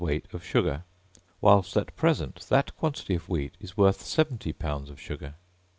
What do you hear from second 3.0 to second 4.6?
of wheat is worth 70